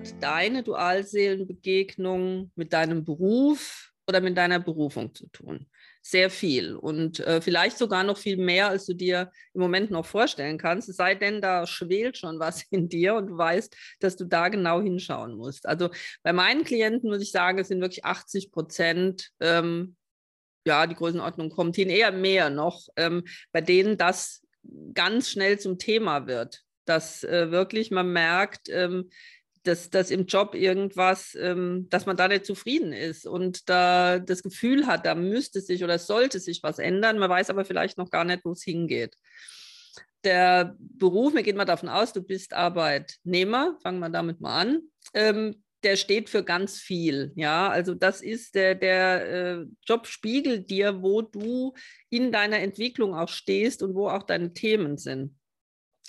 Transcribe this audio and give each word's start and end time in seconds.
hat 0.00 0.22
deine 0.22 0.62
Dualseelenbegegnung 0.62 2.50
mit 2.54 2.72
deinem 2.72 3.04
Beruf 3.04 3.92
oder 4.06 4.20
mit 4.22 4.36
deiner 4.36 4.58
Berufung 4.58 5.14
zu 5.14 5.26
tun? 5.28 5.66
Sehr 6.02 6.30
viel 6.30 6.74
und 6.74 7.20
äh, 7.20 7.42
vielleicht 7.42 7.76
sogar 7.76 8.02
noch 8.02 8.16
viel 8.16 8.38
mehr, 8.38 8.68
als 8.68 8.86
du 8.86 8.94
dir 8.94 9.30
im 9.52 9.60
Moment 9.60 9.90
noch 9.90 10.06
vorstellen 10.06 10.56
kannst. 10.56 10.88
Es 10.88 10.96
sei 10.96 11.14
denn, 11.14 11.42
da 11.42 11.66
schwelt 11.66 12.16
schon 12.16 12.38
was 12.38 12.62
in 12.70 12.88
dir 12.88 13.14
und 13.14 13.26
du 13.26 13.36
weißt, 13.36 13.76
dass 14.00 14.16
du 14.16 14.24
da 14.24 14.48
genau 14.48 14.80
hinschauen 14.80 15.34
musst. 15.34 15.66
Also 15.66 15.90
bei 16.22 16.32
meinen 16.32 16.64
Klienten 16.64 17.10
muss 17.10 17.20
ich 17.20 17.30
sagen, 17.30 17.58
es 17.58 17.68
sind 17.68 17.82
wirklich 17.82 18.04
80 18.06 18.52
Prozent 18.52 19.30
ähm, 19.40 19.96
ja, 20.66 20.86
die 20.86 20.94
Größenordnung 20.94 21.50
kommt 21.50 21.76
hin, 21.76 21.90
eher 21.90 22.12
mehr 22.12 22.48
noch, 22.48 22.88
ähm, 22.96 23.24
bei 23.52 23.60
denen 23.60 23.98
das 23.98 24.46
ganz 24.94 25.30
schnell 25.30 25.58
zum 25.58 25.78
Thema 25.78 26.26
wird. 26.26 26.62
Dass 26.86 27.22
äh, 27.22 27.50
wirklich 27.50 27.90
man 27.90 28.12
merkt, 28.12 28.68
ähm, 28.68 29.10
dass, 29.62 29.90
dass 29.90 30.10
im 30.10 30.26
Job 30.26 30.54
irgendwas, 30.54 31.34
ähm, 31.38 31.86
dass 31.90 32.06
man 32.06 32.16
da 32.16 32.28
nicht 32.28 32.46
zufrieden 32.46 32.92
ist 32.92 33.26
und 33.26 33.68
da 33.68 34.18
das 34.18 34.42
Gefühl 34.42 34.86
hat, 34.86 35.06
da 35.06 35.14
müsste 35.14 35.60
sich 35.60 35.84
oder 35.84 35.98
sollte 35.98 36.40
sich 36.40 36.62
was 36.62 36.78
ändern. 36.78 37.18
Man 37.18 37.30
weiß 37.30 37.50
aber 37.50 37.64
vielleicht 37.64 37.98
noch 37.98 38.10
gar 38.10 38.24
nicht, 38.24 38.44
wo 38.44 38.52
es 38.52 38.62
hingeht. 38.62 39.16
Der 40.24 40.76
Beruf, 40.78 41.34
wir 41.34 41.42
gehen 41.42 41.56
mal 41.56 41.64
davon 41.64 41.88
aus, 41.88 42.12
du 42.12 42.22
bist 42.22 42.52
Arbeitnehmer, 42.52 43.76
fangen 43.82 44.00
wir 44.00 44.10
damit 44.10 44.40
mal 44.40 44.60
an. 44.60 44.80
Ähm, 45.14 45.62
der 45.82 45.96
steht 45.96 46.28
für 46.28 46.44
ganz 46.44 46.78
viel. 46.78 47.32
Ja, 47.36 47.68
also 47.68 47.94
das 47.94 48.20
ist 48.20 48.54
der, 48.54 48.74
der 48.74 49.30
äh, 49.30 49.66
Job 49.86 50.06
spiegelt 50.06 50.70
dir, 50.70 51.02
wo 51.02 51.22
du 51.22 51.72
in 52.10 52.32
deiner 52.32 52.58
Entwicklung 52.58 53.14
auch 53.14 53.30
stehst 53.30 53.82
und 53.82 53.94
wo 53.94 54.08
auch 54.08 54.22
deine 54.22 54.52
Themen 54.52 54.98
sind. 54.98 55.34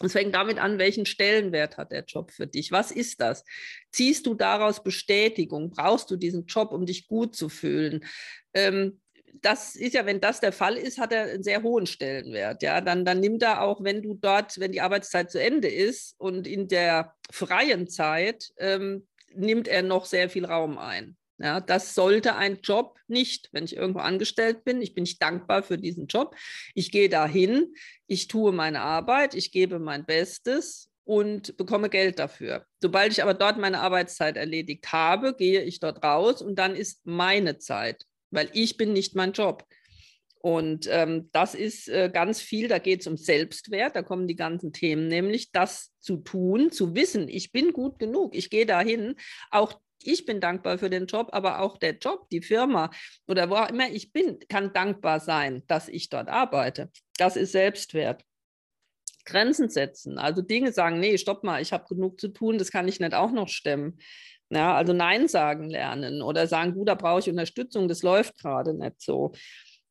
Es 0.03 0.13
fängt 0.13 0.35
damit 0.35 0.57
an, 0.57 0.79
welchen 0.79 1.05
Stellenwert 1.05 1.77
hat 1.77 1.91
der 1.91 2.03
Job 2.03 2.31
für 2.31 2.47
dich? 2.47 2.71
Was 2.71 2.91
ist 2.91 3.21
das? 3.21 3.43
Ziehst 3.91 4.25
du 4.25 4.33
daraus 4.33 4.83
Bestätigung? 4.83 5.69
Brauchst 5.71 6.11
du 6.11 6.15
diesen 6.15 6.45
Job, 6.45 6.71
um 6.71 6.85
dich 6.85 7.07
gut 7.07 7.35
zu 7.35 7.49
fühlen? 7.49 8.05
Ähm, 8.53 8.99
das 9.41 9.75
ist 9.75 9.93
ja, 9.93 10.05
wenn 10.05 10.19
das 10.19 10.39
der 10.39 10.51
Fall 10.51 10.77
ist, 10.77 10.97
hat 10.97 11.13
er 11.13 11.23
einen 11.23 11.43
sehr 11.43 11.63
hohen 11.63 11.85
Stellenwert. 11.85 12.61
Ja, 12.63 12.81
dann, 12.81 13.05
dann 13.05 13.19
nimmt 13.19 13.43
er 13.43 13.61
auch, 13.61 13.83
wenn 13.83 14.01
du 14.01 14.13
dort, 14.13 14.59
wenn 14.59 14.71
die 14.71 14.81
Arbeitszeit 14.81 15.31
zu 15.31 15.41
Ende 15.41 15.69
ist 15.69 16.15
und 16.19 16.47
in 16.47 16.67
der 16.67 17.15
freien 17.31 17.87
Zeit, 17.87 18.51
ähm, 18.57 19.07
nimmt 19.33 19.67
er 19.67 19.81
noch 19.81 20.05
sehr 20.05 20.29
viel 20.29 20.45
Raum 20.45 20.77
ein. 20.77 21.15
Ja, 21.41 21.59
das 21.59 21.95
sollte 21.95 22.35
ein 22.35 22.59
Job 22.61 22.99
nicht, 23.07 23.49
wenn 23.51 23.63
ich 23.63 23.75
irgendwo 23.75 23.99
angestellt 23.99 24.63
bin. 24.63 24.81
Ich 24.81 24.93
bin 24.93 25.03
nicht 25.03 25.21
dankbar 25.21 25.63
für 25.63 25.77
diesen 25.77 26.05
Job. 26.05 26.35
Ich 26.75 26.91
gehe 26.91 27.09
dahin, 27.09 27.73
ich 28.05 28.27
tue 28.27 28.51
meine 28.51 28.81
Arbeit, 28.81 29.33
ich 29.33 29.51
gebe 29.51 29.79
mein 29.79 30.05
Bestes 30.05 30.91
und 31.03 31.57
bekomme 31.57 31.89
Geld 31.89 32.19
dafür. 32.19 32.65
Sobald 32.79 33.11
ich 33.11 33.23
aber 33.23 33.33
dort 33.33 33.57
meine 33.57 33.79
Arbeitszeit 33.79 34.37
erledigt 34.37 34.91
habe, 34.91 35.35
gehe 35.35 35.63
ich 35.63 35.79
dort 35.79 36.03
raus 36.03 36.43
und 36.43 36.59
dann 36.59 36.75
ist 36.75 37.05
meine 37.05 37.57
Zeit, 37.57 38.05
weil 38.29 38.49
ich 38.53 38.77
bin 38.77 38.93
nicht 38.93 39.15
mein 39.15 39.31
Job. 39.31 39.65
Und 40.43 40.87
ähm, 40.89 41.29
das 41.31 41.55
ist 41.55 41.87
äh, 41.87 42.09
ganz 42.11 42.41
viel, 42.41 42.67
da 42.67 42.79
geht 42.79 43.01
es 43.01 43.07
um 43.07 43.17
Selbstwert, 43.17 43.95
da 43.95 44.03
kommen 44.03 44.27
die 44.27 44.35
ganzen 44.35 44.73
Themen, 44.73 45.07
nämlich 45.07 45.51
das 45.51 45.91
zu 45.99 46.17
tun, 46.17 46.71
zu 46.71 46.95
wissen, 46.95 47.27
ich 47.29 47.51
bin 47.51 47.73
gut 47.73 47.99
genug, 47.99 48.35
ich 48.35 48.49
gehe 48.49 48.65
dahin, 48.65 49.15
auch 49.51 49.79
ich 50.05 50.25
bin 50.25 50.39
dankbar 50.39 50.77
für 50.77 50.89
den 50.89 51.05
Job, 51.05 51.29
aber 51.31 51.61
auch 51.61 51.77
der 51.77 51.97
Job, 51.97 52.29
die 52.29 52.41
Firma 52.41 52.91
oder 53.27 53.49
wo 53.49 53.55
auch 53.55 53.69
immer 53.69 53.89
ich 53.89 54.11
bin, 54.11 54.39
kann 54.49 54.73
dankbar 54.73 55.19
sein, 55.19 55.63
dass 55.67 55.87
ich 55.87 56.09
dort 56.09 56.29
arbeite. 56.29 56.89
Das 57.17 57.35
ist 57.35 57.51
Selbstwert. 57.51 58.23
Grenzen 59.23 59.69
setzen, 59.69 60.17
also 60.17 60.41
Dinge 60.41 60.71
sagen, 60.71 60.99
nee, 60.99 61.15
stopp 61.19 61.43
mal, 61.43 61.61
ich 61.61 61.73
habe 61.73 61.85
genug 61.87 62.19
zu 62.19 62.29
tun, 62.29 62.57
das 62.57 62.71
kann 62.71 62.87
ich 62.87 62.99
nicht 62.99 63.13
auch 63.13 63.31
noch 63.31 63.49
stemmen. 63.49 63.99
Ja, 64.49 64.75
also 64.75 64.93
Nein 64.93 65.27
sagen 65.27 65.69
lernen 65.69 66.23
oder 66.23 66.47
sagen, 66.47 66.73
gut, 66.73 66.89
da 66.89 66.95
brauche 66.95 67.19
ich 67.19 67.29
Unterstützung, 67.29 67.87
das 67.87 68.01
läuft 68.01 68.39
gerade 68.39 68.73
nicht 68.73 68.99
so 68.99 69.31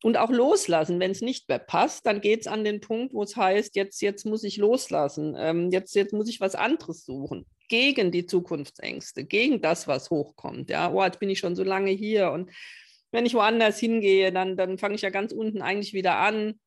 und 0.03 0.17
auch 0.17 0.31
loslassen. 0.31 0.99
Wenn 0.99 1.11
es 1.11 1.21
nicht 1.21 1.47
mehr 1.47 1.59
passt, 1.59 2.05
dann 2.05 2.21
geht 2.21 2.41
es 2.41 2.47
an 2.47 2.63
den 2.63 2.81
Punkt, 2.81 3.13
wo 3.13 3.23
es 3.23 3.35
heißt, 3.35 3.75
jetzt, 3.75 4.01
jetzt 4.01 4.25
muss 4.25 4.43
ich 4.43 4.57
loslassen, 4.57 5.35
ähm, 5.37 5.71
jetzt, 5.71 5.95
jetzt 5.95 6.13
muss 6.13 6.29
ich 6.29 6.41
was 6.41 6.55
anderes 6.55 7.05
suchen. 7.05 7.45
Gegen 7.71 8.11
die 8.11 8.25
Zukunftsängste, 8.25 9.23
gegen 9.23 9.61
das, 9.61 9.87
was 9.87 10.09
hochkommt. 10.09 10.69
Ja, 10.69 10.91
oh, 10.91 11.01
jetzt 11.01 11.21
bin 11.21 11.29
ich 11.29 11.39
schon 11.39 11.55
so 11.55 11.63
lange 11.63 11.91
hier 11.91 12.31
und 12.31 12.51
wenn 13.11 13.25
ich 13.25 13.33
woanders 13.33 13.79
hingehe, 13.79 14.33
dann, 14.33 14.57
dann 14.57 14.77
fange 14.77 14.95
ich 14.95 15.03
ja 15.03 15.09
ganz 15.09 15.31
unten 15.31 15.61
eigentlich 15.61 15.93
wieder 15.93 16.17
an, 16.17 16.59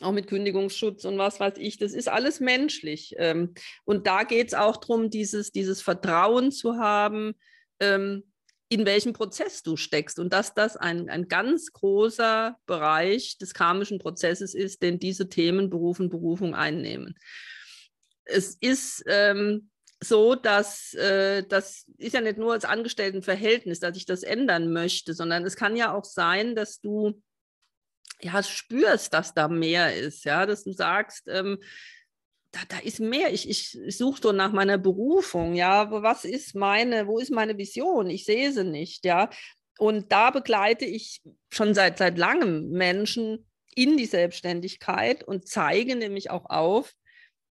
auch 0.00 0.12
mit 0.12 0.28
Kündigungsschutz 0.28 1.04
und 1.06 1.18
was 1.18 1.40
weiß 1.40 1.54
ich. 1.56 1.76
Das 1.76 1.92
ist 1.92 2.08
alles 2.08 2.38
menschlich. 2.38 3.16
Ähm, 3.18 3.54
und 3.84 4.06
da 4.06 4.22
geht 4.22 4.46
es 4.46 4.54
auch 4.54 4.76
darum, 4.76 5.10
dieses, 5.10 5.50
dieses 5.50 5.82
Vertrauen 5.82 6.52
zu 6.52 6.76
haben, 6.76 7.34
ähm, 7.80 8.22
in 8.68 8.86
welchem 8.86 9.14
Prozess 9.14 9.64
du 9.64 9.76
steckst 9.76 10.20
und 10.20 10.32
dass 10.32 10.54
das 10.54 10.76
ein, 10.76 11.10
ein 11.10 11.26
ganz 11.26 11.72
großer 11.72 12.56
Bereich 12.66 13.38
des 13.38 13.54
karmischen 13.54 13.98
Prozesses 13.98 14.54
ist, 14.54 14.82
den 14.82 15.00
diese 15.00 15.28
Themen 15.28 15.68
Berufen, 15.68 16.10
Berufung 16.10 16.54
einnehmen. 16.54 17.18
Es 18.24 18.56
ist 18.60 19.02
ähm, 19.08 19.71
so, 20.02 20.34
dass 20.34 20.94
äh, 20.94 21.44
das 21.44 21.86
ist 21.98 22.14
ja 22.14 22.20
nicht 22.20 22.38
nur 22.38 22.52
als 22.52 22.64
Angestelltenverhältnis, 22.64 23.80
dass 23.80 23.96
ich 23.96 24.04
das 24.04 24.22
ändern 24.22 24.72
möchte, 24.72 25.14
sondern 25.14 25.44
es 25.44 25.56
kann 25.56 25.76
ja 25.76 25.94
auch 25.94 26.04
sein, 26.04 26.54
dass 26.54 26.80
du 26.80 27.22
ja 28.20 28.42
spürst, 28.42 29.14
dass 29.14 29.34
da 29.34 29.48
mehr 29.48 29.94
ist, 29.96 30.24
ja, 30.24 30.46
dass 30.46 30.64
du 30.64 30.72
sagst, 30.72 31.28
ähm, 31.28 31.58
da, 32.50 32.60
da 32.68 32.78
ist 32.80 33.00
mehr. 33.00 33.32
Ich, 33.32 33.48
ich, 33.48 33.78
suche 33.96 34.20
so 34.22 34.32
nach 34.32 34.52
meiner 34.52 34.76
Berufung, 34.76 35.54
ja. 35.54 35.90
Was 35.90 36.24
ist 36.24 36.54
meine, 36.54 37.06
wo 37.06 37.18
ist 37.18 37.30
meine 37.30 37.56
Vision? 37.56 38.10
Ich 38.10 38.24
sehe 38.24 38.52
sie 38.52 38.64
nicht, 38.64 39.04
ja. 39.04 39.30
Und 39.78 40.12
da 40.12 40.30
begleite 40.30 40.84
ich 40.84 41.22
schon 41.50 41.74
seit, 41.74 41.98
seit 41.98 42.18
langem 42.18 42.70
Menschen 42.70 43.48
in 43.74 43.96
die 43.96 44.06
Selbstständigkeit 44.06 45.24
und 45.24 45.48
zeige 45.48 45.96
nämlich 45.96 46.30
auch 46.30 46.44
auf, 46.50 46.92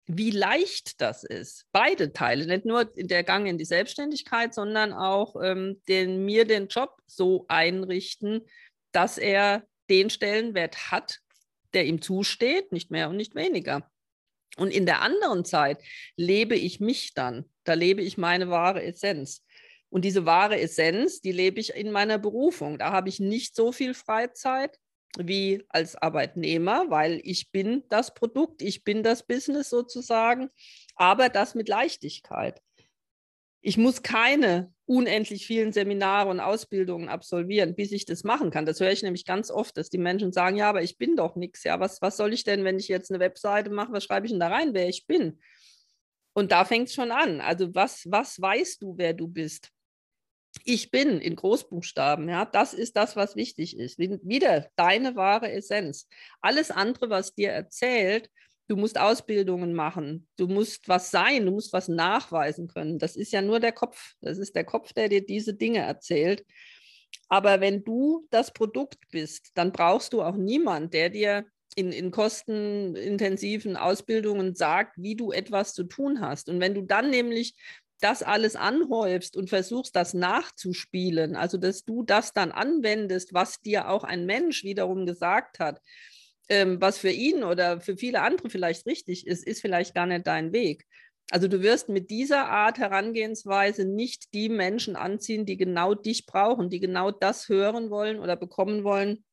wie 0.05 0.31
leicht 0.31 0.99
das 1.01 1.23
ist. 1.23 1.65
Beide 1.71 2.11
Teile, 2.11 2.45
nicht 2.45 2.65
nur 2.65 2.85
der 2.85 3.23
Gang 3.23 3.47
in 3.47 3.57
die 3.57 3.65
Selbstständigkeit, 3.65 4.53
sondern 4.53 4.93
auch 4.93 5.35
ähm, 5.41 5.81
den, 5.87 6.25
mir 6.25 6.45
den 6.45 6.67
Job 6.67 6.97
so 7.05 7.45
einrichten, 7.47 8.41
dass 8.91 9.17
er 9.17 9.63
den 9.89 10.09
Stellenwert 10.09 10.91
hat, 10.91 11.19
der 11.73 11.85
ihm 11.85 12.01
zusteht, 12.01 12.71
nicht 12.71 12.91
mehr 12.91 13.09
und 13.09 13.17
nicht 13.17 13.35
weniger. 13.35 13.89
Und 14.57 14.71
in 14.71 14.85
der 14.85 15.01
anderen 15.01 15.45
Zeit 15.45 15.81
lebe 16.15 16.55
ich 16.55 16.79
mich 16.79 17.13
dann. 17.13 17.49
Da 17.63 17.73
lebe 17.73 18.01
ich 18.01 18.17
meine 18.17 18.49
wahre 18.49 18.83
Essenz. 18.83 19.43
Und 19.89 20.05
diese 20.05 20.25
wahre 20.25 20.59
Essenz, 20.59 21.21
die 21.21 21.31
lebe 21.31 21.59
ich 21.59 21.75
in 21.75 21.91
meiner 21.91 22.17
Berufung. 22.17 22.77
Da 22.77 22.91
habe 22.91 23.09
ich 23.09 23.19
nicht 23.19 23.55
so 23.55 23.71
viel 23.71 23.93
Freizeit 23.93 24.77
wie 25.17 25.63
als 25.69 25.95
Arbeitnehmer, 25.95 26.85
weil 26.89 27.21
ich 27.23 27.51
bin 27.51 27.83
das 27.89 28.13
Produkt, 28.13 28.61
ich 28.61 28.83
bin 28.83 29.03
das 29.03 29.25
Business 29.25 29.69
sozusagen, 29.69 30.49
aber 30.95 31.29
das 31.29 31.55
mit 31.55 31.69
Leichtigkeit. 31.69 32.61
Ich 33.61 33.77
muss 33.77 34.01
keine 34.01 34.73
unendlich 34.85 35.47
vielen 35.47 35.71
Seminare 35.71 36.29
und 36.29 36.41
Ausbildungen 36.41 37.07
absolvieren, 37.07 37.75
bis 37.75 37.93
ich 37.93 38.05
das 38.05 38.23
machen 38.25 38.51
kann. 38.51 38.65
Das 38.65 38.79
höre 38.81 38.91
ich 38.91 39.03
nämlich 39.03 39.25
ganz 39.25 39.49
oft, 39.49 39.77
dass 39.77 39.89
die 39.89 39.97
Menschen 39.97 40.33
sagen, 40.33 40.57
ja, 40.57 40.69
aber 40.69 40.81
ich 40.81 40.97
bin 40.97 41.15
doch 41.15 41.35
nichts. 41.35 41.63
Ja, 41.63 41.79
was, 41.79 42.01
was 42.01 42.17
soll 42.17 42.33
ich 42.33 42.43
denn, 42.43 42.65
wenn 42.65 42.77
ich 42.77 42.89
jetzt 42.89 43.09
eine 43.09 43.21
Webseite 43.21 43.69
mache, 43.69 43.93
was 43.93 44.03
schreibe 44.03 44.25
ich 44.25 44.33
denn 44.33 44.41
da 44.41 44.49
rein, 44.49 44.73
wer 44.73 44.89
ich 44.89 45.07
bin? 45.07 45.39
Und 46.33 46.51
da 46.51 46.65
fängt 46.65 46.89
es 46.89 46.95
schon 46.95 47.11
an. 47.11 47.39
Also 47.39 47.73
was, 47.73 48.03
was 48.09 48.41
weißt 48.41 48.81
du, 48.81 48.97
wer 48.97 49.13
du 49.13 49.27
bist? 49.27 49.69
Ich 50.65 50.91
bin 50.91 51.19
in 51.19 51.35
Großbuchstaben, 51.35 52.29
ja, 52.29 52.45
das 52.45 52.73
ist 52.73 52.95
das, 52.95 53.15
was 53.15 53.35
wichtig 53.35 53.77
ist. 53.77 53.97
Wieder 53.97 54.69
deine 54.75 55.15
wahre 55.15 55.51
Essenz. 55.51 56.07
Alles 56.41 56.71
andere, 56.71 57.09
was 57.09 57.33
dir 57.33 57.49
erzählt, 57.49 58.29
Du 58.67 58.77
musst 58.77 58.97
Ausbildungen 58.97 59.73
machen, 59.73 60.27
du 60.37 60.47
musst 60.47 60.87
was 60.87 61.11
sein, 61.11 61.45
du 61.45 61.51
musst 61.51 61.73
was 61.73 61.89
nachweisen 61.89 62.67
können. 62.67 62.97
Das 62.97 63.17
ist 63.17 63.33
ja 63.33 63.41
nur 63.41 63.59
der 63.59 63.73
Kopf. 63.73 64.13
Das 64.21 64.37
ist 64.37 64.55
der 64.55 64.63
Kopf, 64.63 64.93
der 64.93 65.09
dir 65.09 65.25
diese 65.25 65.53
Dinge 65.53 65.79
erzählt. 65.79 66.45
Aber 67.27 67.59
wenn 67.59 67.83
du 67.83 68.25
das 68.29 68.53
Produkt 68.53 68.99
bist, 69.11 69.51
dann 69.55 69.73
brauchst 69.73 70.13
du 70.13 70.21
auch 70.21 70.37
niemanden, 70.37 70.91
der 70.91 71.09
dir 71.09 71.45
in, 71.75 71.91
in 71.91 72.11
kostenintensiven 72.11 73.75
Ausbildungen 73.75 74.55
sagt, 74.55 74.95
wie 74.97 75.15
du 75.15 75.31
etwas 75.31 75.73
zu 75.73 75.83
tun 75.83 76.21
hast. 76.21 76.47
Und 76.47 76.61
wenn 76.61 76.73
du 76.73 76.83
dann 76.83 77.09
nämlich 77.09 77.55
das 78.03 78.23
alles 78.23 78.55
anhäufst 78.55 79.37
und 79.37 79.49
versuchst, 79.49 79.95
das 79.95 80.13
nachzuspielen, 80.13 81.35
also 81.35 81.57
dass 81.57 81.85
du 81.85 82.03
das 82.03 82.33
dann 82.33 82.51
anwendest, 82.51 83.33
was 83.33 83.61
dir 83.61 83.89
auch 83.89 84.03
ein 84.03 84.25
Mensch 84.25 84.63
wiederum 84.63 85.05
gesagt 85.05 85.59
hat, 85.59 85.81
ähm, 86.49 86.81
was 86.81 86.97
für 86.97 87.11
ihn 87.11 87.43
oder 87.43 87.79
für 87.79 87.95
viele 87.95 88.21
andere 88.21 88.49
vielleicht 88.49 88.85
richtig 88.85 89.25
ist, 89.25 89.45
ist 89.45 89.61
vielleicht 89.61 89.95
gar 89.95 90.05
nicht 90.05 90.27
dein 90.27 90.51
Weg. 90.51 90.85
Also 91.31 91.47
du 91.47 91.61
wirst 91.61 91.89
mit 91.89 92.09
dieser 92.09 92.49
Art 92.49 92.77
Herangehensweise 92.77 93.85
nicht 93.85 94.33
die 94.33 94.49
Menschen 94.49 94.95
anziehen, 94.95 95.45
die 95.45 95.57
genau 95.57 95.95
dich 95.95 96.25
brauchen, 96.25 96.69
die 96.69 96.79
genau 96.79 97.11
das 97.11 97.47
hören 97.47 97.89
wollen 97.89 98.19
oder 98.19 98.35
bekommen 98.35 98.83
wollen, 98.83 99.23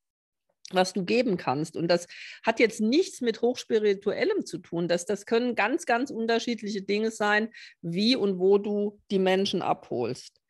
was 0.75 0.93
du 0.93 1.05
geben 1.05 1.37
kannst. 1.37 1.77
Und 1.77 1.89
das 1.89 2.07
hat 2.43 2.61
jetzt 2.61 2.81
nichts 2.81 3.21
mit 3.21 3.43
Hochspirituellem 3.43 4.47
zu 4.47 4.59
tun. 4.59 4.89
Das, 4.89 5.07
das 5.07 5.27
können 5.27 5.55
ganz, 5.55 5.87
ganz 5.87 6.11
unterschiedliche 6.11 6.83
Dinge 6.83 7.11
sein, 7.11 7.51
wie 7.83 8.17
und 8.17 8.39
wo 8.39 8.59
du 8.59 8.99
die 9.11 9.19
Menschen 9.19 9.63
abholst. 9.63 10.41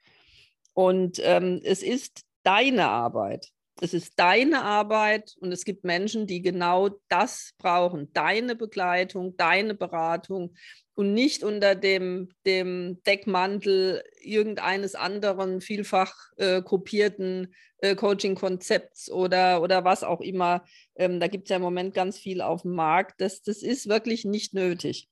Und 0.75 1.21
ähm, 1.23 1.61
es 1.65 1.83
ist 1.83 2.23
deine 2.43 2.89
Arbeit. 2.89 3.49
Es 3.83 3.95
ist 3.95 4.19
deine 4.19 4.63
Arbeit 4.63 5.37
und 5.41 5.53
es 5.53 5.65
gibt 5.65 5.85
Menschen, 5.85 6.27
die 6.27 6.43
genau 6.43 6.91
das 7.09 7.55
brauchen. 7.57 8.13
Deine 8.13 8.55
Begleitung, 8.55 9.37
deine 9.39 9.75
Beratung 9.75 10.55
und 10.95 11.15
nicht 11.15 11.43
unter 11.43 11.75
dem, 11.75 12.29
dem 12.45 13.03
Deckmantel 13.05 14.03
irgendeines 14.21 14.95
anderen 14.95 15.63
vielfach 15.63 16.15
äh, 16.37 16.61
kopierten 16.61 17.55
äh, 17.79 17.95
Coaching-Konzepts 17.95 19.11
oder, 19.11 19.63
oder 19.63 19.83
was 19.83 20.05
auch 20.05 20.21
immer. 20.21 20.63
Ähm, 20.97 21.19
da 21.19 21.29
gibt 21.29 21.45
es 21.45 21.51
ja 21.51 21.57
im 21.57 21.63
Moment 21.63 21.95
ganz 21.95 22.19
viel 22.19 22.43
auf 22.43 22.63
dem 22.63 22.73
Markt. 22.73 23.23
Das, 23.23 23.41
das 23.41 23.63
ist 23.63 23.89
wirklich 23.89 24.27
nicht 24.27 24.53
nötig. 24.53 25.09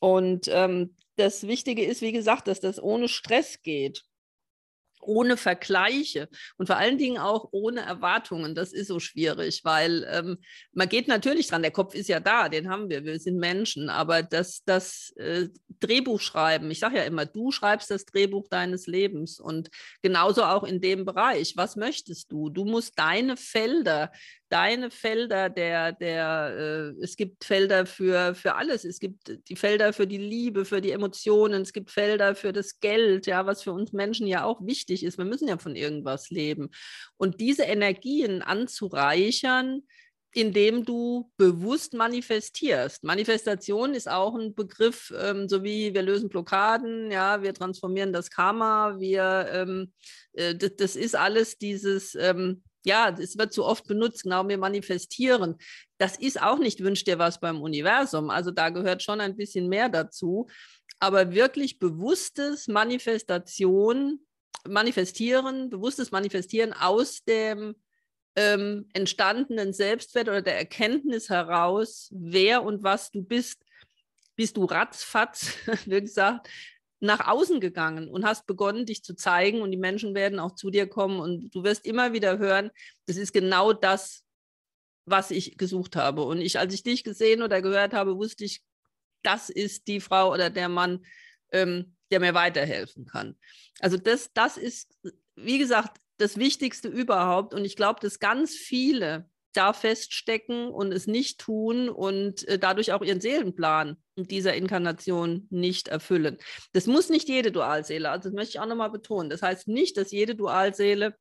Und 0.00 0.48
ähm, 0.48 0.96
das 1.14 1.46
Wichtige 1.46 1.84
ist, 1.84 2.02
wie 2.02 2.10
gesagt, 2.10 2.48
dass 2.48 2.58
das 2.58 2.82
ohne 2.82 3.08
Stress 3.08 3.62
geht 3.62 4.04
ohne 5.02 5.36
Vergleiche 5.36 6.28
und 6.56 6.66
vor 6.66 6.76
allen 6.76 6.98
Dingen 6.98 7.18
auch 7.18 7.48
ohne 7.52 7.80
Erwartungen. 7.80 8.54
Das 8.54 8.72
ist 8.72 8.88
so 8.88 9.00
schwierig, 9.00 9.60
weil 9.64 10.06
ähm, 10.10 10.38
man 10.72 10.88
geht 10.88 11.08
natürlich 11.08 11.48
dran. 11.48 11.62
Der 11.62 11.70
Kopf 11.70 11.94
ist 11.94 12.08
ja 12.08 12.20
da, 12.20 12.48
den 12.48 12.68
haben 12.68 12.88
wir, 12.88 13.04
wir 13.04 13.18
sind 13.18 13.38
Menschen. 13.38 13.90
Aber 13.90 14.22
das, 14.22 14.64
das 14.64 15.12
äh, 15.16 15.48
Drehbuch 15.80 16.20
schreiben, 16.20 16.70
ich 16.70 16.80
sage 16.80 16.96
ja 16.96 17.04
immer, 17.04 17.26
du 17.26 17.50
schreibst 17.50 17.90
das 17.90 18.04
Drehbuch 18.04 18.48
deines 18.48 18.86
Lebens 18.86 19.40
und 19.40 19.70
genauso 20.02 20.44
auch 20.44 20.64
in 20.64 20.80
dem 20.80 21.04
Bereich. 21.04 21.54
Was 21.56 21.76
möchtest 21.76 22.30
du? 22.32 22.50
Du 22.50 22.64
musst 22.64 22.98
deine 22.98 23.36
Felder 23.36 24.12
deine 24.52 24.90
Felder 24.90 25.48
der, 25.48 25.92
der 25.92 26.94
äh, 26.98 27.02
es 27.02 27.16
gibt 27.16 27.44
Felder 27.44 27.86
für, 27.86 28.34
für 28.34 28.54
alles. 28.54 28.84
Es 28.84 29.00
gibt 29.00 29.48
die 29.48 29.56
Felder 29.56 29.94
für 29.94 30.06
die 30.06 30.18
Liebe, 30.18 30.66
für 30.66 30.82
die 30.82 30.92
Emotionen, 30.92 31.62
es 31.62 31.72
gibt 31.72 31.90
Felder 31.90 32.34
für 32.34 32.52
das 32.52 32.78
Geld, 32.78 33.26
ja, 33.26 33.46
was 33.46 33.62
für 33.62 33.72
uns 33.72 33.92
Menschen 33.92 34.26
ja 34.26 34.44
auch 34.44 34.60
wichtig 34.60 35.04
ist. 35.04 35.16
Wir 35.16 35.24
müssen 35.24 35.48
ja 35.48 35.56
von 35.56 35.74
irgendwas 35.74 36.28
leben. 36.28 36.68
Und 37.16 37.40
diese 37.40 37.62
Energien 37.62 38.42
anzureichern, 38.42 39.82
indem 40.34 40.84
du 40.84 41.30
bewusst 41.36 41.94
manifestierst. 41.94 43.04
Manifestation 43.04 43.94
ist 43.94 44.10
auch 44.10 44.34
ein 44.34 44.54
Begriff, 44.54 45.12
ähm, 45.18 45.48
so 45.48 45.62
wie 45.62 45.94
wir 45.94 46.02
lösen 46.02 46.28
Blockaden, 46.28 47.10
ja, 47.10 47.42
wir 47.42 47.54
transformieren 47.54 48.12
das 48.12 48.30
Karma, 48.30 48.98
wir, 48.98 49.48
ähm, 49.50 49.92
äh, 50.32 50.54
das, 50.54 50.96
ist 50.96 51.16
alles 51.16 51.58
dieses, 51.58 52.14
ähm, 52.14 52.62
ja, 52.84 53.14
es 53.18 53.38
wird 53.38 53.52
zu 53.52 53.64
oft 53.64 53.86
benutzt, 53.86 54.24
genau, 54.24 54.46
wir 54.48 54.58
manifestieren. 54.58 55.56
Das 55.98 56.16
ist 56.16 56.42
auch 56.42 56.58
nicht 56.58 56.80
wünscht 56.82 57.06
dir 57.06 57.18
was 57.18 57.40
beim 57.40 57.60
Universum. 57.60 58.30
Also 58.30 58.50
da 58.50 58.70
gehört 58.70 59.02
schon 59.02 59.20
ein 59.20 59.36
bisschen 59.36 59.68
mehr 59.68 59.88
dazu. 59.88 60.48
Aber 60.98 61.32
wirklich 61.32 61.78
bewusstes 61.78 62.68
Manifestation, 62.68 64.20
manifestieren, 64.68 65.70
bewusstes 65.70 66.10
Manifestieren 66.10 66.72
aus 66.72 67.24
dem 67.24 67.74
ähm, 68.36 68.88
entstandenen 68.92 69.72
Selbstwert 69.72 70.28
oder 70.28 70.42
der 70.42 70.56
Erkenntnis 70.56 71.28
heraus, 71.28 72.08
wer 72.12 72.62
und 72.62 72.82
was 72.82 73.10
du 73.10 73.22
bist, 73.22 73.62
bist 74.36 74.56
du 74.56 74.64
ratzfatz, 74.64 75.54
wie 75.86 76.00
gesagt, 76.00 76.48
nach 77.02 77.26
außen 77.26 77.60
gegangen 77.60 78.08
und 78.08 78.24
hast 78.24 78.46
begonnen, 78.46 78.86
dich 78.86 79.02
zu 79.02 79.14
zeigen 79.14 79.60
und 79.60 79.72
die 79.72 79.76
Menschen 79.76 80.14
werden 80.14 80.38
auch 80.38 80.54
zu 80.54 80.70
dir 80.70 80.86
kommen 80.86 81.18
und 81.18 81.52
du 81.52 81.64
wirst 81.64 81.84
immer 81.84 82.12
wieder 82.12 82.38
hören, 82.38 82.70
das 83.06 83.16
ist 83.16 83.32
genau 83.32 83.72
das, 83.72 84.24
was 85.04 85.32
ich 85.32 85.58
gesucht 85.58 85.96
habe. 85.96 86.22
Und 86.22 86.40
ich, 86.40 86.60
als 86.60 86.72
ich 86.72 86.84
dich 86.84 87.02
gesehen 87.02 87.42
oder 87.42 87.60
gehört 87.60 87.92
habe, 87.92 88.16
wusste 88.16 88.44
ich, 88.44 88.62
das 89.24 89.50
ist 89.50 89.88
die 89.88 89.98
Frau 89.98 90.32
oder 90.32 90.48
der 90.48 90.68
Mann, 90.68 91.04
ähm, 91.50 91.96
der 92.12 92.20
mir 92.20 92.34
weiterhelfen 92.34 93.04
kann. 93.04 93.36
Also 93.80 93.96
das, 93.96 94.30
das 94.32 94.56
ist, 94.56 94.96
wie 95.34 95.58
gesagt, 95.58 96.00
das 96.18 96.36
Wichtigste 96.36 96.86
überhaupt. 96.86 97.52
Und 97.52 97.64
ich 97.64 97.74
glaube, 97.74 97.98
dass 98.00 98.20
ganz 98.20 98.54
viele 98.54 99.28
da 99.54 99.72
feststecken 99.72 100.68
und 100.68 100.92
es 100.92 101.08
nicht 101.08 101.40
tun 101.40 101.88
und 101.88 102.46
äh, 102.46 102.60
dadurch 102.60 102.92
auch 102.92 103.02
ihren 103.02 103.20
Seelenplan 103.20 104.01
dieser 104.16 104.54
Inkarnation 104.54 105.46
nicht 105.50 105.88
erfüllen. 105.88 106.38
Das 106.72 106.86
muss 106.86 107.08
nicht 107.08 107.28
jede 107.28 107.52
Dualseele, 107.52 108.10
also 108.10 108.28
das 108.28 108.34
möchte 108.34 108.50
ich 108.50 108.60
auch 108.60 108.66
nochmal 108.66 108.90
betonen. 108.90 109.30
Das 109.30 109.42
heißt 109.42 109.68
nicht, 109.68 109.96
dass 109.96 110.10
jede 110.12 110.34
Dualseele 110.34 111.14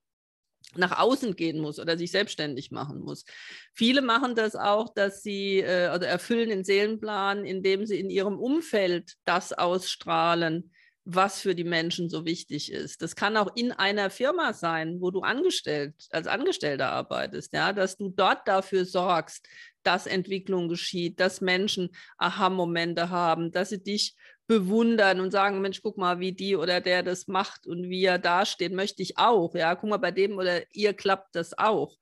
nach 0.75 0.99
außen 0.99 1.35
gehen 1.35 1.59
muss 1.59 1.79
oder 1.79 1.97
sich 1.97 2.11
selbstständig 2.11 2.71
machen 2.71 2.99
muss. 2.99 3.25
Viele 3.73 4.01
machen 4.01 4.35
das 4.35 4.55
auch, 4.55 4.93
dass 4.93 5.21
sie 5.21 5.59
äh, 5.59 5.93
oder 5.93 6.07
erfüllen 6.07 6.49
den 6.49 6.63
Seelenplan, 6.63 7.45
indem 7.45 7.85
sie 7.85 7.99
in 7.99 8.09
ihrem 8.09 8.39
Umfeld 8.39 9.15
das 9.25 9.53
ausstrahlen, 9.53 10.71
was 11.03 11.41
für 11.41 11.55
die 11.55 11.63
Menschen 11.63 12.09
so 12.09 12.25
wichtig 12.25 12.71
ist. 12.71 13.01
Das 13.01 13.15
kann 13.15 13.35
auch 13.35 13.55
in 13.55 13.71
einer 13.71 14.09
Firma 14.09 14.53
sein, 14.53 15.01
wo 15.01 15.09
du 15.09 15.21
angestellt, 15.21 15.95
als 16.11 16.27
Angestellter 16.27 16.91
arbeitest, 16.91 17.53
ja, 17.53 17.73
dass 17.73 17.97
du 17.97 18.09
dort 18.09 18.47
dafür 18.47 18.85
sorgst, 18.85 19.47
dass 19.83 20.07
Entwicklung 20.07 20.67
geschieht, 20.69 21.19
dass 21.19 21.41
Menschen 21.41 21.89
Aha-Momente 22.17 23.09
haben, 23.09 23.51
dass 23.51 23.69
sie 23.69 23.83
dich 23.83 24.15
bewundern 24.47 25.21
und 25.21 25.31
sagen, 25.31 25.61
Mensch, 25.61 25.81
guck 25.81 25.97
mal, 25.97 26.19
wie 26.19 26.33
die 26.33 26.55
oder 26.55 26.81
der 26.81 27.03
das 27.03 27.27
macht 27.27 27.67
und 27.67 27.89
wie 27.89 28.03
er 28.03 28.19
dasteht, 28.19 28.73
möchte 28.73 29.01
ich 29.01 29.17
auch. 29.17 29.55
Ja, 29.55 29.75
guck 29.75 29.89
mal, 29.89 29.97
bei 29.97 30.11
dem 30.11 30.37
oder 30.37 30.61
ihr 30.73 30.93
klappt 30.93 31.35
das 31.35 31.57
auch. 31.57 31.95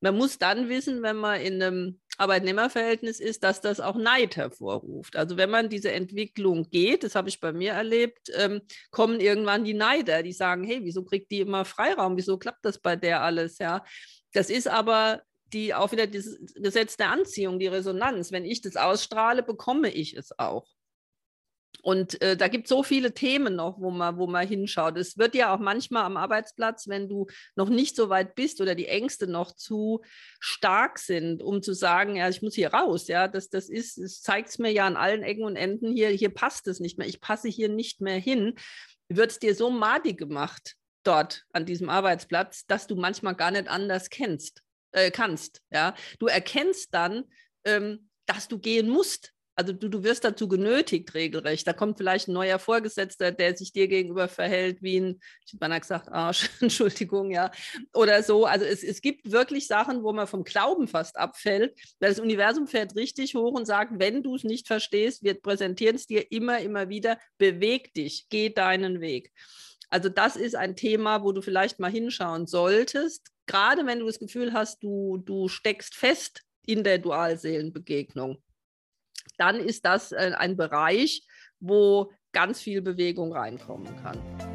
Man 0.00 0.16
muss 0.16 0.38
dann 0.38 0.68
wissen, 0.70 1.02
wenn 1.02 1.16
man 1.16 1.40
in 1.40 1.62
einem 1.62 2.00
Arbeitnehmerverhältnis 2.16 3.20
ist, 3.20 3.44
dass 3.44 3.60
das 3.60 3.80
auch 3.80 3.96
Neid 3.96 4.36
hervorruft. 4.36 5.16
Also 5.16 5.36
wenn 5.36 5.50
man 5.50 5.68
diese 5.68 5.92
Entwicklung 5.92 6.68
geht, 6.70 7.02
das 7.02 7.14
habe 7.14 7.28
ich 7.28 7.40
bei 7.40 7.52
mir 7.52 7.72
erlebt, 7.72 8.30
ähm, 8.34 8.62
kommen 8.90 9.20
irgendwann 9.20 9.64
die 9.64 9.74
Neider, 9.74 10.22
die 10.22 10.32
sagen, 10.32 10.64
hey, 10.64 10.80
wieso 10.82 11.04
kriegt 11.04 11.30
die 11.30 11.40
immer 11.40 11.64
Freiraum? 11.64 12.16
Wieso 12.16 12.38
klappt 12.38 12.64
das 12.64 12.78
bei 12.78 12.96
der 12.96 13.22
alles? 13.22 13.58
Ja, 13.58 13.84
das 14.32 14.50
ist 14.50 14.68
aber 14.68 15.22
die 15.52 15.74
auch 15.74 15.92
wieder 15.92 16.06
das 16.06 16.38
Gesetz 16.54 16.96
der 16.96 17.10
Anziehung, 17.10 17.58
die 17.58 17.66
Resonanz. 17.66 18.32
Wenn 18.32 18.44
ich 18.44 18.60
das 18.60 18.76
ausstrahle, 18.76 19.42
bekomme 19.42 19.90
ich 19.90 20.16
es 20.16 20.38
auch. 20.38 20.66
Und 21.82 22.20
äh, 22.20 22.36
da 22.36 22.48
gibt 22.48 22.64
es 22.64 22.68
so 22.68 22.82
viele 22.82 23.14
Themen 23.14 23.56
noch, 23.56 23.80
wo 23.80 23.90
man, 23.90 24.18
wo 24.18 24.26
man 24.26 24.46
hinschaut. 24.46 24.98
Es 24.98 25.16
wird 25.16 25.34
ja 25.34 25.54
auch 25.54 25.58
manchmal 25.58 26.04
am 26.04 26.16
Arbeitsplatz, 26.16 26.88
wenn 26.88 27.08
du 27.08 27.26
noch 27.56 27.68
nicht 27.68 27.96
so 27.96 28.08
weit 28.10 28.34
bist 28.34 28.60
oder 28.60 28.74
die 28.74 28.88
Ängste 28.88 29.26
noch 29.26 29.52
zu 29.52 30.02
stark 30.40 30.98
sind, 30.98 31.42
um 31.42 31.62
zu 31.62 31.72
sagen, 31.72 32.16
ja, 32.16 32.28
ich 32.28 32.42
muss 32.42 32.54
hier 32.54 32.74
raus, 32.74 33.08
ja, 33.08 33.28
das, 33.28 33.48
das 33.48 33.68
ist, 33.68 33.98
es 33.98 34.20
zeigt 34.20 34.50
es 34.50 34.58
mir 34.58 34.70
ja 34.72 34.86
an 34.86 34.96
allen 34.96 35.22
Ecken 35.22 35.44
und 35.44 35.56
Enden 35.56 35.92
hier, 35.92 36.10
hier 36.10 36.34
passt 36.34 36.68
es 36.68 36.80
nicht 36.80 36.98
mehr, 36.98 37.08
ich 37.08 37.20
passe 37.20 37.48
hier 37.48 37.68
nicht 37.68 38.00
mehr 38.00 38.18
hin, 38.18 38.54
wird 39.08 39.30
es 39.30 39.38
dir 39.38 39.54
so 39.54 39.70
madig 39.70 40.18
gemacht 40.18 40.76
dort 41.02 41.44
an 41.52 41.64
diesem 41.64 41.88
Arbeitsplatz, 41.88 42.66
dass 42.66 42.86
du 42.86 42.96
manchmal 42.96 43.34
gar 43.34 43.50
nicht 43.50 43.68
anders 43.68 44.10
kennst, 44.10 44.62
äh, 44.92 45.10
kannst. 45.10 45.62
Ja? 45.70 45.94
Du 46.18 46.26
erkennst 46.26 46.94
dann, 46.94 47.24
ähm, 47.64 48.10
dass 48.26 48.48
du 48.48 48.58
gehen 48.58 48.88
musst, 48.88 49.32
also 49.60 49.74
du, 49.74 49.90
du 49.90 50.02
wirst 50.04 50.24
dazu 50.24 50.48
genötigt, 50.48 51.12
regelrecht. 51.12 51.66
Da 51.66 51.74
kommt 51.74 51.98
vielleicht 51.98 52.28
ein 52.28 52.32
neuer 52.32 52.58
Vorgesetzter, 52.58 53.30
der 53.30 53.54
sich 53.54 53.72
dir 53.72 53.88
gegenüber 53.88 54.26
verhält 54.26 54.82
wie 54.82 54.98
ein, 54.98 55.20
ich 55.44 55.52
hätte 55.52 55.68
mal 55.68 55.78
gesagt, 55.78 56.08
Arsch, 56.08 56.48
Entschuldigung, 56.60 57.30
ja, 57.30 57.50
oder 57.92 58.22
so. 58.22 58.46
Also 58.46 58.64
es, 58.64 58.82
es 58.82 59.02
gibt 59.02 59.30
wirklich 59.30 59.66
Sachen, 59.66 60.02
wo 60.02 60.14
man 60.14 60.26
vom 60.26 60.44
Glauben 60.44 60.88
fast 60.88 61.18
abfällt, 61.18 61.78
weil 61.98 62.08
das 62.08 62.20
Universum 62.20 62.68
fährt 62.68 62.96
richtig 62.96 63.34
hoch 63.34 63.52
und 63.52 63.66
sagt, 63.66 63.92
wenn 63.98 64.22
du 64.22 64.34
es 64.34 64.44
nicht 64.44 64.66
verstehst, 64.66 65.22
wir 65.22 65.34
präsentieren 65.34 65.96
es 65.96 66.06
dir 66.06 66.32
immer, 66.32 66.60
immer 66.60 66.88
wieder, 66.88 67.18
beweg 67.36 67.92
dich, 67.92 68.28
geh 68.30 68.48
deinen 68.48 69.02
Weg. 69.02 69.30
Also 69.90 70.08
das 70.08 70.36
ist 70.36 70.54
ein 70.54 70.74
Thema, 70.74 71.22
wo 71.22 71.32
du 71.32 71.42
vielleicht 71.42 71.80
mal 71.80 71.90
hinschauen 71.90 72.46
solltest, 72.46 73.30
gerade 73.50 73.84
wenn 73.84 73.98
du 73.98 74.06
das 74.06 74.18
Gefühl 74.18 74.52
hast, 74.52 74.82
du, 74.82 75.18
du 75.18 75.48
steckst 75.48 75.94
fest 75.94 76.42
in 76.64 76.84
der 76.84 76.98
Dualseelenbegegnung 76.98 78.40
dann 79.40 79.56
ist 79.56 79.84
das 79.84 80.12
äh, 80.12 80.32
ein 80.36 80.56
Bereich, 80.56 81.26
wo 81.60 82.12
ganz 82.32 82.60
viel 82.60 82.82
Bewegung 82.82 83.32
reinkommen 83.32 83.96
kann. 84.02 84.49